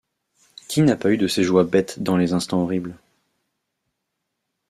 [0.67, 2.97] Qui n’a pas eu de ces joies bêtes dans les instants horribles?